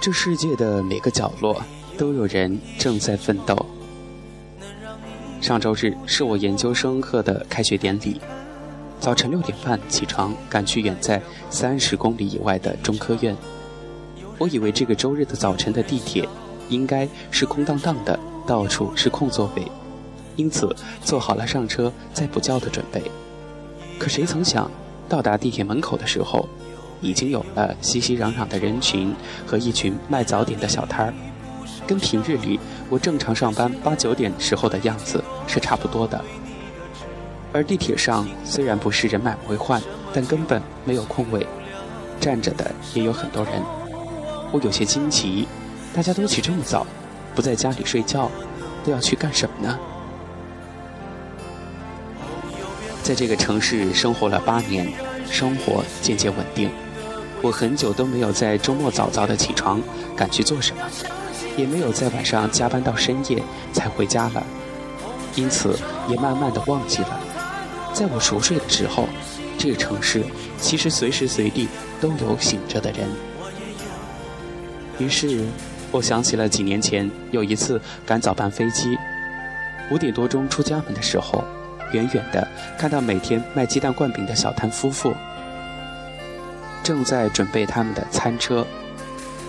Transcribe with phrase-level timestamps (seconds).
[0.00, 1.62] 这世界的每个角落
[1.98, 3.54] 都有人正在奋斗。
[5.42, 8.18] 上周日是我研究生课的开学典礼，
[8.98, 11.20] 早晨六点半起床，赶去远在
[11.50, 13.36] 三十公里以外的中科院。
[14.38, 16.26] 我以为这个周日的早晨的地铁
[16.70, 19.70] 应该是空荡荡的，到处是空座位，
[20.36, 20.74] 因此
[21.04, 23.02] 做好了上车再补觉的准备。
[23.98, 24.70] 可谁曾想，
[25.10, 26.48] 到达地铁门口的时候。
[27.00, 29.14] 已经有了熙熙攘攘的人群
[29.46, 31.14] 和一群卖早点的小摊儿，
[31.86, 36.22] 跟平日里我正常上班八九点时候的样子是差不多的。
[37.52, 39.82] 而地铁上虽然不是人满为患，
[40.12, 41.46] 但根本没有空位，
[42.20, 43.54] 站着的也有很多人。
[44.52, 45.48] 我有些惊奇，
[45.92, 46.86] 大家都起这么早，
[47.34, 48.30] 不在家里睡觉，
[48.84, 49.78] 都要去干什么呢？
[53.02, 54.92] 在这个城市生活了八年，
[55.28, 56.70] 生活渐渐稳定。
[57.42, 59.80] 我很久都没有在周末早早的起床
[60.14, 60.82] 赶去做什么，
[61.56, 64.44] 也没有在晚上加班到深夜才回家了，
[65.34, 67.20] 因此也慢慢的忘记了，
[67.94, 69.08] 在我熟睡的时候，
[69.58, 70.22] 这个城市
[70.60, 71.66] 其实随时随地
[71.98, 73.08] 都有醒着的人。
[74.98, 75.46] 于是，
[75.90, 78.98] 我想起了几年前有一次赶早班飞机，
[79.90, 81.42] 五点多钟出家门的时候，
[81.92, 82.46] 远远的
[82.78, 85.14] 看到每天卖鸡蛋灌饼的小摊夫妇。
[86.82, 88.66] 正在准备他们的餐车，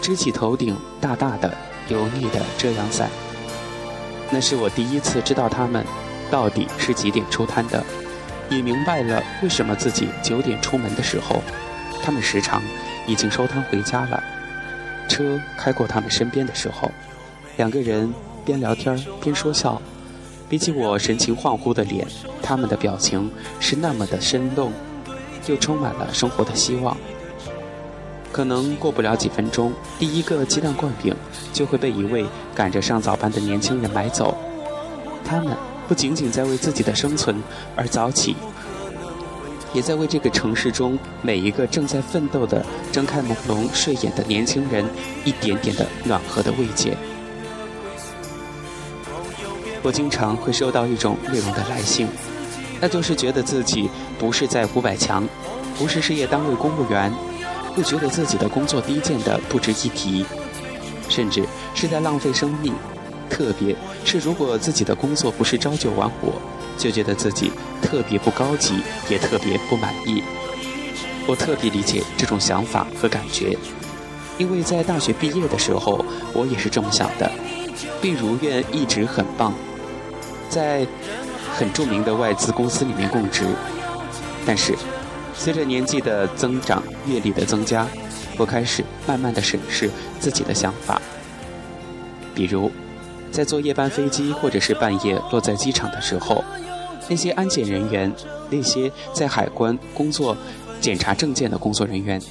[0.01, 1.55] 支起头顶大大的
[1.87, 3.09] 油腻的遮阳伞。
[4.29, 5.85] 那是我第一次知道他们
[6.29, 7.83] 到底是几点出摊的，
[8.49, 11.41] 也明白了为什么自己九点出门的时候，
[12.03, 12.61] 他们时常
[13.07, 14.23] 已经收摊回家了。
[15.09, 16.89] 车开过他们身边的时候，
[17.57, 18.13] 两个人
[18.45, 19.81] 边聊天边说笑，
[20.47, 22.07] 比起我神情恍惚的脸，
[22.41, 24.71] 他们的表情是那么的生动，
[25.47, 26.95] 又充满了生活的希望。
[28.31, 31.15] 可能过不了几分钟，第一个鸡蛋灌饼
[31.51, 32.25] 就会被一位
[32.55, 34.37] 赶着上早班的年轻人买走。
[35.25, 35.55] 他们
[35.87, 37.43] 不仅仅在为自己的生存
[37.75, 38.35] 而早起，
[39.73, 44.85] 也在为这个城市中每一个正在奋斗的、睁开朦胧睡眼的年轻人
[45.25, 46.97] 一点点的暖和的慰藉。
[49.83, 52.07] 我经常会收到一种内容的来信，
[52.79, 55.27] 那就是觉得自己不是在五百强，
[55.77, 57.11] 不是事业单位公务员。
[57.77, 60.25] 又觉得自己的工作低贱的不值一提，
[61.07, 61.43] 甚至
[61.73, 62.73] 是在浪费生命。
[63.29, 63.73] 特别
[64.03, 66.33] 是如果自己的工作不是朝九晚五，
[66.77, 67.49] 就觉得自己
[67.81, 70.21] 特别不高级，也特别不满意。
[71.25, 73.57] 我特别理解这种想法和感觉，
[74.37, 76.03] 因为在大学毕业的时候，
[76.33, 77.31] 我也是这么想的，
[78.01, 79.53] 并如愿一直很棒，
[80.49, 80.85] 在
[81.53, 83.45] 很著名的外资公司里面供职，
[84.45, 84.75] 但是。
[85.33, 87.87] 随着年纪的增长，阅历的增加，
[88.37, 91.01] 我开始慢慢的审视自己的想法。
[92.35, 92.71] 比如，
[93.31, 96.43] 在坐夜班飞机或者是半夜落在机场的时候，
[97.09, 98.11] 那些安检人员，
[98.49, 100.37] 那些在海关工作
[100.79, 102.21] 检查证件的工作人员，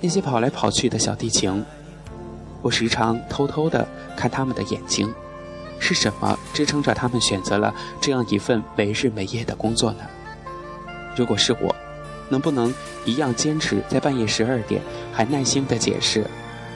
[0.00, 1.64] 那些跑来跑去的小地勤，
[2.62, 5.12] 我时常偷偷的看他们的眼睛，
[5.78, 10.00] 是什么支撑着他们选择了这样一份没日没夜的工作呢？
[11.14, 11.74] 如果是我。
[12.28, 12.72] 能不能
[13.04, 14.80] 一样坚持在半夜十二点
[15.12, 16.26] 还耐心地解释，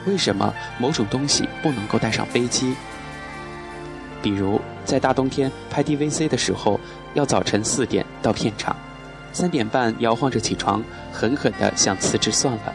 [0.05, 2.75] 为什么某种东西不能够带上飞机？
[4.21, 6.79] 比如在大冬天拍 DVC 的时候，
[7.13, 8.75] 要早晨四点到片场，
[9.31, 12.73] 三点半摇晃着起床，狠狠地想辞职算了。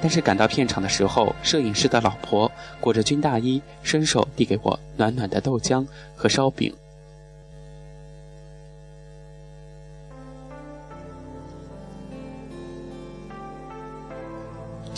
[0.00, 2.50] 但是赶到片场的时候，摄影师的老婆
[2.80, 5.86] 裹着军大衣，伸手递给我暖暖的豆浆
[6.16, 6.72] 和烧饼。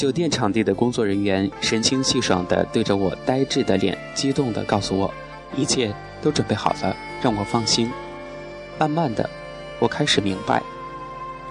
[0.02, 5.08] 酒店场地的工作人员神清气爽地对着我呆滞的脸，激动地告诉我，
[5.56, 7.88] 一切都准备好了，让我放心。
[8.80, 9.30] 慢慢的，
[9.78, 10.60] 我开始明白，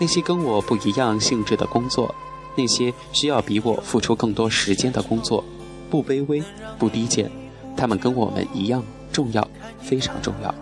[0.01, 2.13] 那些跟我不一样性质的工作，
[2.57, 5.41] 那些需要比我付出更多时间的工作，
[5.89, 6.43] 不卑微，
[6.77, 7.31] 不低贱，
[7.77, 8.83] 他们跟我们一样
[9.13, 9.47] 重要，
[9.79, 10.53] 非常重要。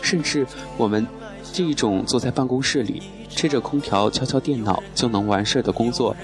[0.00, 0.46] 甚至
[0.76, 1.04] 我们
[1.52, 6.14] 这种坐在办公室里，吹着空调，敲敲电脑就能完事儿的工作。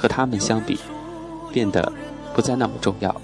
[0.00, 0.78] 和他们相比，
[1.52, 1.92] 变得
[2.34, 3.14] 不再那么重要。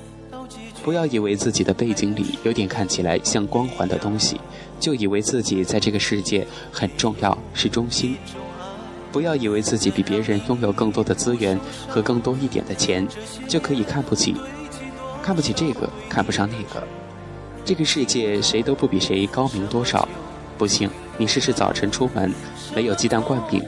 [0.84, 4.38] 不要以为自己的背景里有点看起来像光环的东西，
[4.78, 8.16] 就以为自己在这个世界很重要，是中心。
[9.10, 11.58] 不要以为自己比别人拥有更多的资源
[11.88, 13.08] 和更多一点的钱，
[13.48, 14.36] 就可以看不起，
[15.22, 16.86] 看不起这个，看不上那个。
[17.64, 20.06] 这个世界谁都不比谁高明多少。
[20.58, 20.88] 不信，
[21.18, 22.32] 你试试早晨出门
[22.74, 23.64] 没有鸡蛋灌饼，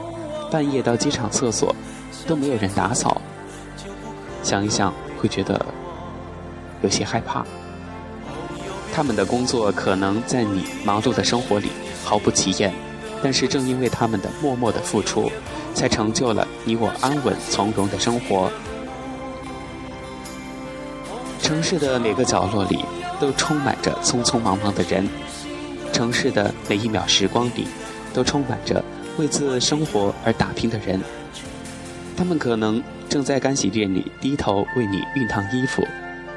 [0.49, 1.75] 半夜到机场厕所。
[2.29, 3.19] 都没有人打扫。
[4.43, 5.65] 想一想，会觉得
[6.83, 7.43] 有些害怕。
[8.93, 11.69] 他们的工作可能在你忙碌的生活里
[12.05, 12.71] 毫不起眼，
[13.23, 15.31] 但是正因为他们的默默的付出，
[15.73, 18.51] 才成就了你我安稳从容的生活。
[21.41, 22.85] 城市的每个角落里
[23.19, 25.09] 都充满着匆匆忙忙的人，
[25.91, 27.67] 城市的每一秒时光里
[28.13, 28.83] 都充满着
[29.17, 31.01] 为自生活而打拼的人。
[32.19, 35.87] 他们可能正在干洗店里低头为你熨烫衣服。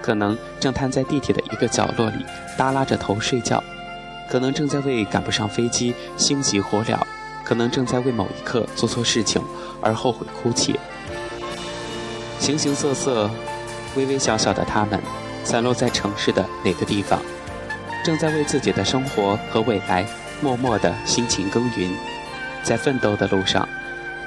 [0.01, 2.25] 可能正瘫在地铁的一个角落里
[2.57, 3.63] 耷拉着头睡觉，
[4.31, 6.97] 可能正在为赶不上飞机心急火燎，
[7.45, 9.43] 可能正在为某一刻做错事情
[9.81, 10.79] 而后悔哭泣。
[12.39, 13.29] 形形色色、
[13.97, 15.01] 微微小小的他们，
[15.43, 17.21] 散落在城市的哪个地方，
[18.05, 20.07] 正在为自己的生活和未来
[20.41, 21.91] 默默的辛勤耕耘，
[22.63, 23.69] 在奋斗的路上，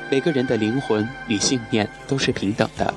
[0.10, 2.94] 每个人的灵魂与信念都是平等的，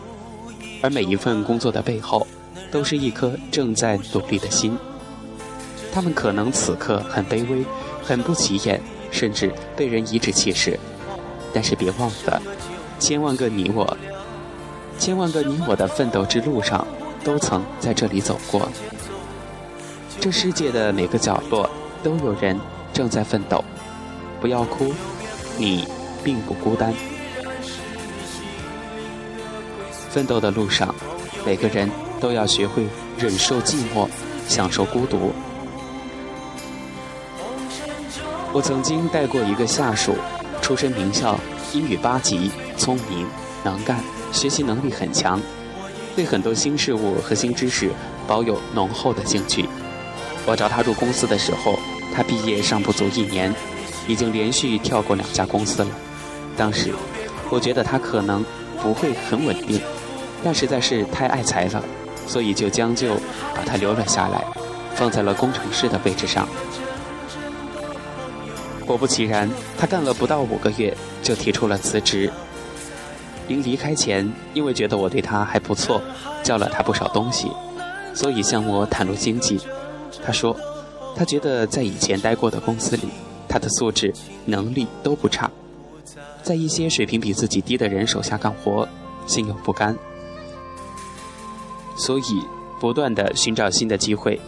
[0.83, 2.27] 而每一份工作的背后。
[2.71, 4.77] 都是一颗正在努力的心。
[5.91, 7.65] 他们可能此刻很卑微，
[8.03, 8.79] 很不起眼，
[9.11, 10.79] 甚至被人颐指气使。
[11.55, 12.43] 但是别忘了，
[12.99, 13.97] 千万个你我，
[14.99, 16.87] 千万个你我的奋斗之路上，
[17.25, 18.69] 都曾在这里走过。
[20.21, 21.71] 这世界的每个角落，
[22.03, 22.61] 都有人
[22.93, 23.65] 正在奋斗。
[24.43, 24.93] 不要哭，
[25.57, 25.89] 你
[26.23, 26.93] 并不孤单。
[30.11, 30.95] 奋斗的路上，
[31.47, 31.91] 每个人。
[32.21, 32.85] 都要学会
[33.17, 34.09] 忍受寂寞，
[34.49, 35.33] 享受孤独。
[38.53, 40.17] 我曾经带过一个下属，
[40.61, 41.39] 出身名校，
[41.73, 43.25] 英语八级，聪明
[43.63, 45.41] 能干，学习能力很强，
[46.17, 47.89] 对很多新事物和新知识
[48.27, 49.65] 保有浓厚的兴趣。
[50.45, 51.79] 我找他入公司的时候，
[52.13, 53.55] 他毕业尚不足一年，
[54.09, 55.91] 已经连续跳过两家公司了。
[56.59, 56.93] 当时
[57.51, 58.45] 我觉得他可能
[58.83, 59.81] 不会很稳定，
[60.45, 61.83] 但实在是太爱财了。
[62.27, 63.15] 所以就将就
[63.57, 64.45] 把他留了下来，
[64.95, 66.47] 放在了工程师的位置上。
[68.85, 72.31] 果不其然，他干了不到五个月就提出了辞职。
[73.47, 76.03] 临离开前，因为觉得我对他还不错，
[76.43, 77.51] 教了他不少东西，
[78.13, 79.59] 所以向我袒露心迹。
[80.23, 80.55] 他说，
[81.17, 83.09] 他觉得在以前待过的公司里，
[83.49, 84.13] 他的素质、
[84.45, 85.51] 能力都不差，
[86.49, 88.89] 在一些水平比自己低的人手下干活，
[89.27, 89.95] 心有不甘。
[91.95, 92.43] 所以，
[92.81, 94.41] 不断的寻找新的机会。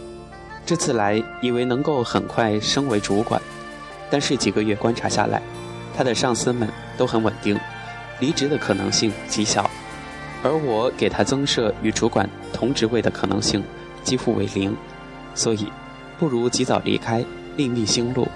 [0.65, 3.39] 这次来，以为能够很快升为主管，
[4.09, 5.39] 但是几个月观察下来，
[5.95, 6.67] 他的上司们
[6.97, 7.55] 都很稳定，
[8.19, 9.69] 离职的可能性极小，
[10.41, 13.63] 而我给他增设与主管同职位的可能性
[14.03, 14.75] 几乎为零。
[15.35, 15.71] 所以，
[16.17, 17.23] 不如及早离开，
[17.57, 18.27] 另觅新路。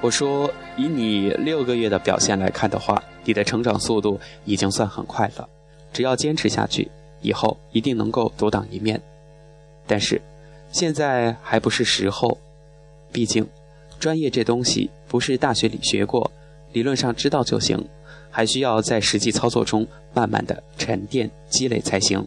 [0.00, 5.48] 我说，以你六个月的表现来看的话，你的成长速度已经算很快了，
[5.92, 6.90] 只要坚持下去。
[7.22, 9.00] 以后一定能够独当一面，
[9.86, 10.20] 但是
[10.70, 12.38] 现在还不是时候。
[13.10, 13.44] 毕竟，
[13.98, 16.30] 专业这东西不是大学里学过，
[16.72, 17.82] 理论上知道就行，
[18.30, 22.24] 还需要在实际操作中慢慢的沉淀积累才行。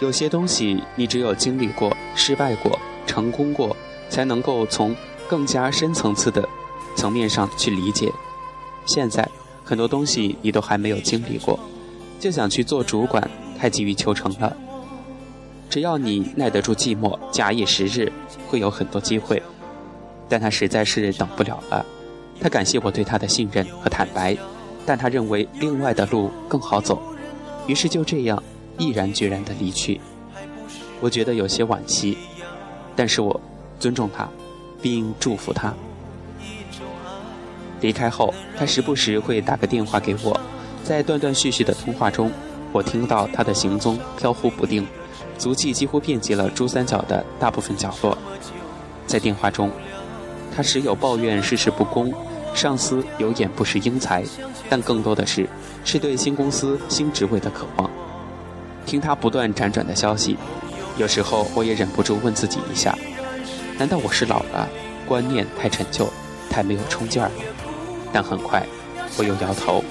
[0.00, 3.76] 有些东西，你只有经历过、失败过、成功过，
[4.08, 4.94] 才能够从
[5.28, 6.48] 更加深层次的
[6.94, 8.12] 层面上去理解。
[8.86, 9.28] 现在
[9.64, 11.58] 很多东西你都还没有经历过，
[12.20, 13.28] 就想去做主管，
[13.58, 14.56] 太急于求成了。
[15.68, 18.10] 只要你耐得住寂寞，假以时日，
[18.46, 19.42] 会有很多机会。
[20.28, 21.84] 但他实在是等不了了。
[22.40, 24.36] 他感谢我对他的信任和坦白，
[24.86, 27.02] 但他认为另外的路更好走，
[27.66, 28.40] 于是就这样。
[28.78, 30.00] 毅然决然的离去，
[31.00, 32.16] 我觉得有些惋惜，
[32.94, 33.40] 但是我
[33.80, 34.28] 尊重他，
[34.80, 35.74] 并祝福他。
[37.80, 40.40] 离开后，他时不时会打个电话给我，
[40.84, 42.30] 在断断续续的通话中，
[42.72, 44.86] 我听到他的行踪飘忽不定，
[45.36, 48.16] 足迹几乎遍及了珠三角的大部分角落。
[49.06, 49.70] 在电话中，
[50.54, 52.12] 他时有抱怨世事不公，
[52.54, 54.24] 上司有眼不识英才，
[54.68, 55.48] 但更多的是
[55.84, 57.90] 是对新公司新职位的渴望。
[58.88, 60.34] 听他不断辗转的消息，
[60.96, 62.96] 有时候我也忍不住问自己一下：
[63.78, 64.66] 难道我是老了，
[65.06, 66.10] 观念太陈旧，
[66.48, 67.34] 太没有冲劲儿了？
[68.14, 68.64] 但很快，
[69.18, 69.84] 我又摇头。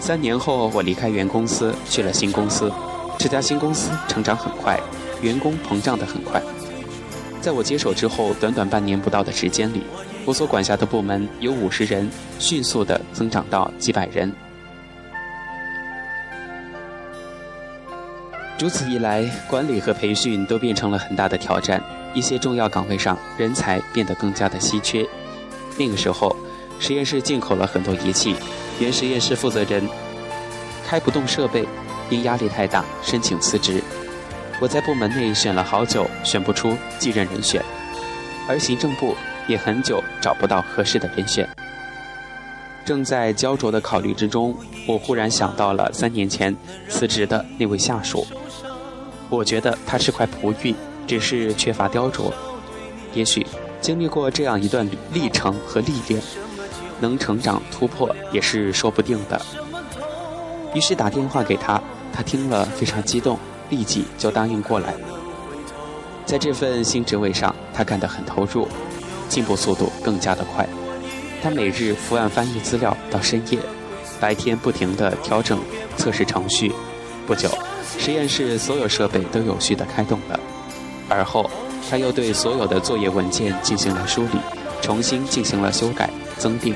[0.00, 2.72] 三年后，我离开原公司，去了新公司。
[3.20, 4.76] 这家新公司成长很快，
[5.20, 6.42] 员工膨胀得很快。
[7.40, 9.84] 在我接手之后，短短半年不到的时间里，
[10.24, 12.10] 我所管辖的部门由五十人
[12.40, 14.32] 迅速地增长到几百人。
[18.62, 21.82] 如此一来，管理和培训都变成了很大的挑战，
[22.14, 25.04] 一些重要岗位上人才变得更加的稀缺。
[25.76, 26.36] 那个时候，
[26.78, 28.36] 实验室进口了很多仪器，
[28.78, 29.84] 原实验室负责人
[30.86, 31.66] 开不动设备，
[32.08, 33.82] 因压力太大申请辞职。
[34.60, 37.60] 我在部门内选了好久，选不出继任人选，
[38.48, 39.16] 而行政部
[39.48, 41.48] 也很久找不到合适的人选。
[42.84, 46.56] 正在焦灼的考虑之中，我忽然想到了三年前
[46.88, 48.24] 辞职的那位下属。
[49.36, 50.74] 我觉得他是块璞玉，
[51.06, 52.30] 只是缺乏雕琢。
[53.14, 53.46] 也许
[53.80, 56.22] 经历过这样一段历程和历练，
[57.00, 59.40] 能成长突破也是说不定的。
[60.74, 63.38] 于是打电话给他，他听了非常激动，
[63.70, 64.94] 立即就答应过来。
[66.26, 68.68] 在这份新职位上，他干得很投入，
[69.28, 70.68] 进步速度更加的快。
[71.42, 73.58] 他每日伏案翻译资料到深夜，
[74.20, 75.58] 白天不停地调整
[75.96, 76.70] 测试程序。
[77.26, 77.50] 不久，
[78.04, 80.40] 实验室所有设备都有序地开动了。
[81.08, 81.48] 而后，
[81.88, 84.40] 他又对所有的作业文件进行了梳理，
[84.80, 86.74] 重新进行了修改增订。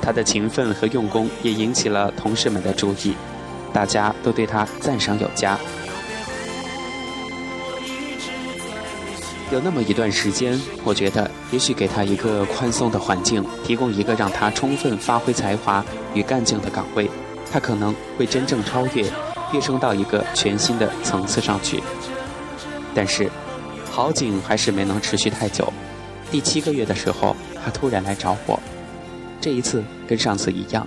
[0.00, 3.16] 他的勤奋和用功也引起了同事们的注意，
[3.72, 5.58] 大家都对他赞赏有加。
[9.50, 17.10] 有那么一段时间，我觉得也许给他一个宽松的环境，提供一个让他充分发挥才华与干劲的岗位，
[17.50, 19.04] 他可能会真正超越，
[19.52, 21.82] 跃升到一个全新的层次上去。
[22.94, 23.30] 但是，
[23.90, 25.72] 好景还是没能持续太久。
[26.30, 28.58] 第七个月的时候，他突然来找我，
[29.40, 30.86] 这一次跟上次一样，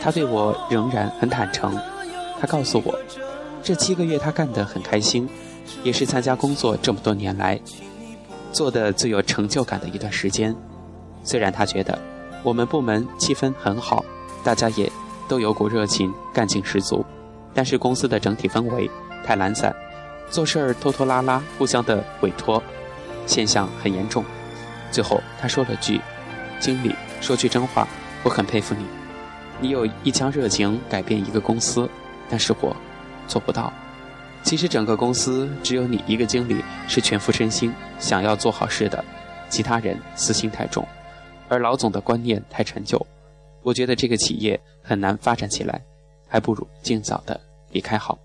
[0.00, 1.76] 他对我仍然很坦诚。
[2.40, 2.98] 他告诉我，
[3.62, 5.28] 这七个月他干得很开心。
[5.84, 7.58] 也是参加工作这么多年来
[8.52, 10.54] 做的最有成就感的一段时间。
[11.22, 11.96] 虽然他觉得
[12.42, 14.04] 我们部门气氛很好，
[14.42, 14.90] 大家也
[15.32, 17.02] 都有股热情，干劲十足，
[17.54, 18.90] 但是公司的整体氛围
[19.24, 19.74] 太懒散，
[20.28, 22.62] 做事儿拖拖拉拉，互相的委托
[23.24, 24.22] 现象很严重。
[24.90, 25.98] 最后他说了句
[26.60, 27.88] ：“经理，说句真话，
[28.22, 28.84] 我很佩服你，
[29.58, 31.88] 你有一腔热情改变一个公司，
[32.28, 32.76] 但是我
[33.26, 33.72] 做不到。”
[34.44, 39.02] 其实整个公司只有你一个经理是全副身心想要做好事的，
[39.48, 40.86] 其他人私心太重，
[41.48, 43.00] 而老总的观念太陈旧，
[43.62, 45.80] 我觉得这个企业很难发展起来，
[46.26, 47.40] 还不如尽早的
[47.70, 48.18] 离开好。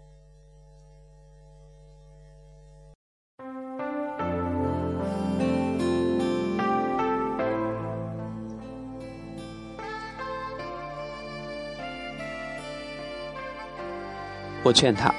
[14.64, 15.14] 我劝他。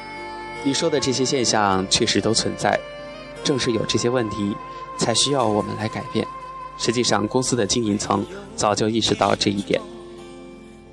[0.64, 2.78] 你说的这些现象确实都存在，
[3.44, 4.54] 正是有这些问题，
[4.98, 6.26] 才需要我们来改变。
[6.76, 9.80] 实际上，公司的经营层早就意识到这一点，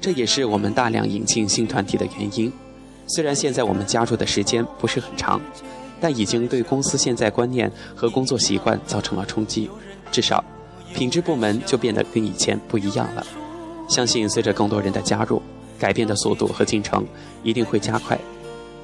[0.05, 2.53] 这也是我们大量引进新团体的原因。
[3.07, 5.41] 虽然现在我们加入的时间不是很长，
[5.99, 9.67] 但已经对公司现在观念和工作习惯造成了冲击。
[10.11, 10.43] 至少，
[10.93, 13.25] 品质部门就变得跟以前不一样了。
[13.89, 15.41] 相信随着更多人的加入，
[15.79, 17.03] 改变的速度和进程
[17.41, 18.15] 一定会加快。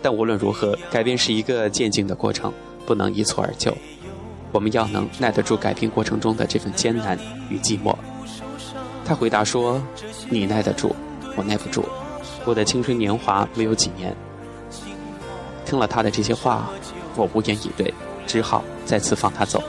[0.02, 2.52] 但无论如何，改变是一个渐进的过程，
[2.88, 3.72] 不能一蹴而就。
[4.52, 7.16] 我们要能耐得住改变过程中的这份艰难
[7.48, 7.96] 与寂寞。
[9.06, 9.80] 他回答说
[10.30, 10.96] ：“你耐得住，
[11.36, 11.86] 我耐不住。
[12.46, 14.16] 我的青春年华没有几年。”
[15.66, 16.70] 听了他的这些话，
[17.16, 17.94] 我无言以对，
[18.28, 19.64] 只好再次放他走。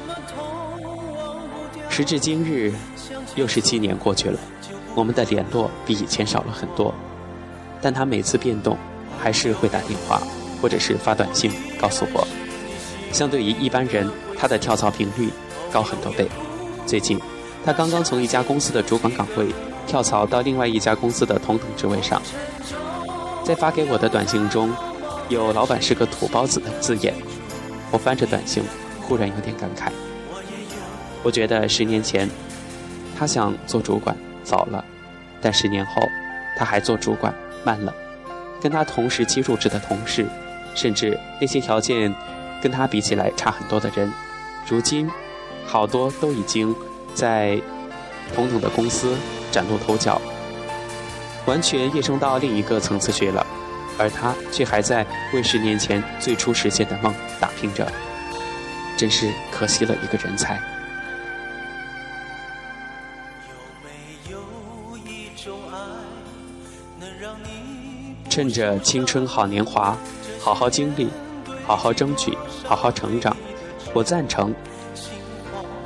[1.88, 2.72] 时至今日，
[3.36, 4.38] 又是七年过去了，
[4.94, 6.94] 我们的联络比以前少了很多，
[7.80, 8.76] 但他每次变动。
[9.20, 10.20] 还是会打电话，
[10.60, 11.48] 或者是发短信
[11.80, 12.26] 告诉我。
[13.12, 15.30] 相对于一般人，他的跳槽频率
[15.70, 16.26] 高很多倍。
[16.86, 17.20] 最近，
[17.64, 19.46] 他刚刚从一家公司的主管岗位
[19.86, 22.20] 跳槽到另外一家公司的同等职位上。
[23.44, 24.70] 在发给我的短信中，
[25.28, 27.14] 有“老板是个土包子”的字眼。
[27.90, 28.62] 我翻着短信，
[29.00, 29.90] 忽然有点感慨。
[31.22, 32.28] 我觉得十年前，
[33.18, 34.84] 他想做主管早了，
[35.40, 36.02] 但十年后，
[36.56, 37.34] 他还做主管
[37.64, 37.92] 慢了。
[38.60, 40.24] 跟他同时期入职的同事，
[40.74, 42.14] 甚至那些条件
[42.62, 44.10] 跟他比起来差很多的人，
[44.68, 45.10] 如今
[45.66, 46.74] 好多都已经
[47.12, 47.60] 在
[48.34, 49.16] 同等的公司
[49.50, 50.20] 崭露头角，
[51.46, 53.46] 完全跃升到另一个层次去了，
[53.98, 57.86] 而他却还在为十年前最初实现的梦打拼着，
[58.96, 60.60] 真是可惜了一个人才。
[68.30, 69.94] 趁着青春好年华，
[70.40, 71.10] 好好经历，
[71.66, 73.36] 好好争取，好好成长，
[73.92, 74.54] 我赞成。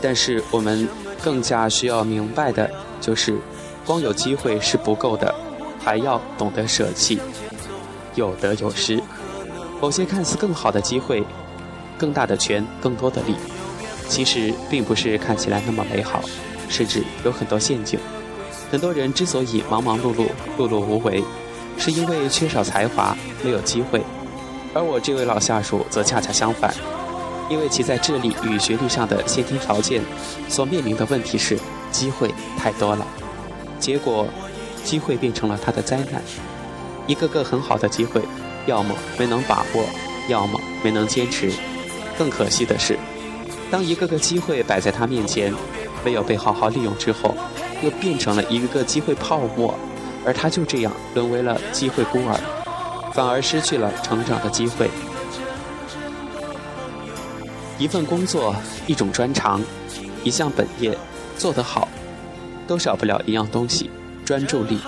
[0.00, 0.88] 但是我们
[1.22, 3.36] 更加需要明白的就是，
[3.84, 5.34] 光有机会是不够的，
[5.82, 7.18] 还要懂得舍弃。
[8.14, 9.00] 有得有失。
[9.80, 11.22] 某些看似更好的机会、
[11.98, 13.34] 更大的权、更多的利，
[14.08, 16.22] 其实并不是看起来那么美好，
[16.68, 18.00] 甚至有很多陷阱。
[18.70, 20.26] 很多人之所以忙忙碌碌、
[20.58, 21.22] 碌碌无为，
[21.76, 24.02] 是因为缺少才华，没有机会。
[24.72, 26.74] 而我这位老下属则恰恰相反，
[27.48, 30.02] 因为其在智力与学历上的先天条件，
[30.48, 31.58] 所面临的问题是
[31.90, 33.06] 机会太多了，
[33.78, 34.26] 结果
[34.84, 36.22] 机会变成了他的灾难。
[37.06, 38.20] 一个个很好的机会，
[38.66, 39.84] 要么没能把握，
[40.28, 41.52] 要么没能坚持。
[42.18, 42.98] 更可惜的是，
[43.70, 45.54] 当一个个机会摆在他面前，
[46.04, 47.34] 没有被好好利用之后。
[47.82, 49.78] 又变成了一个个机会泡沫，
[50.24, 52.34] 而他就这样沦为了机会孤儿，
[53.12, 54.88] 反而失去了成长的机会。
[57.78, 58.54] 一份工作，
[58.86, 59.60] 一种专长，
[60.24, 60.96] 一项本业，
[61.36, 61.88] 做得好，
[62.66, 63.90] 都少不了一样东西——
[64.24, 64.78] 专注力。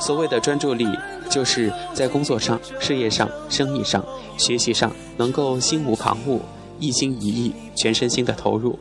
[0.00, 0.86] 所谓的专注力，
[1.28, 4.04] 就是在工作上、事业上、生意上、
[4.36, 6.40] 学习上，能够心无旁骛、
[6.78, 8.78] 一心一意、全身心的投入。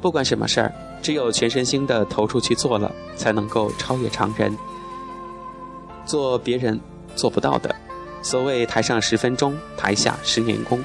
[0.00, 0.72] 不管什么事儿。
[1.00, 4.52] 只有全身心的投出去做了，才能够超越常人，
[6.04, 6.78] 做别人
[7.14, 7.72] 做不到的。
[8.20, 10.82] 所谓台上十分钟，台下十年功。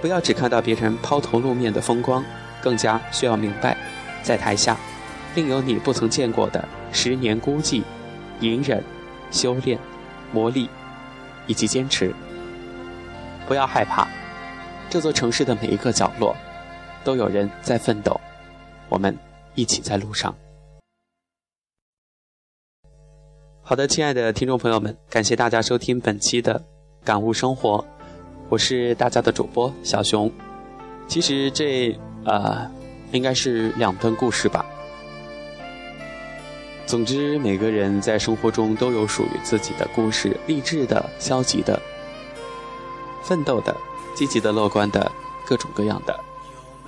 [0.00, 2.24] 不要只看到别人抛头露面的风光，
[2.62, 3.76] 更加需要明白，
[4.22, 4.76] 在台下，
[5.34, 7.82] 另有你不曾见过的十年孤寂、
[8.40, 8.82] 隐忍、
[9.30, 9.78] 修炼、
[10.32, 10.68] 磨砺
[11.46, 12.14] 以及坚持。
[13.48, 14.06] 不要害怕，
[14.90, 16.36] 这座城市的每一个角落，
[17.04, 18.20] 都有人在奋斗。
[18.88, 19.16] 我们
[19.54, 20.34] 一起在路上。
[23.62, 26.60] 好的，亲爱的听众朋友们，感谢大家收听本期的
[27.04, 27.78] 《感悟生活》，
[28.48, 30.30] 我是大家的主播小熊。
[31.08, 32.70] 其实这呃，
[33.10, 34.64] 应该是两段故事吧。
[36.86, 41.80] 总之，每个人在生活中都有属于自己的故事，励志的、消极的、
[43.24, 43.76] 奋斗的、
[44.14, 45.10] 积极的、乐观的，
[45.44, 46.16] 各种各样的。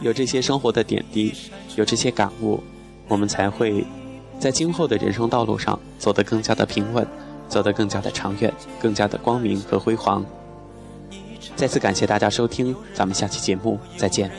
[0.01, 1.35] 有这些生活的点滴，
[1.75, 2.63] 有这些感悟，
[3.09, 3.85] 我们才会
[4.39, 7.05] 在今后的人生道路上走得更加的平稳，
[7.49, 10.25] 走得更加的长远，更加的光明和辉煌。
[11.57, 14.31] 再次感谢大家收听，咱们下期节目再见。